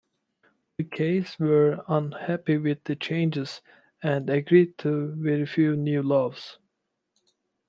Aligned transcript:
The 0.79 0.85
Keys 0.85 1.37
were 1.37 1.85
unhappy 1.87 2.57
with 2.57 2.85
the 2.85 2.95
changes, 2.95 3.61
and 4.01 4.27
agreed 4.31 4.79
to 4.79 5.13
very 5.15 5.45
few 5.45 5.75
new 5.75 6.01
laws. 6.01 6.57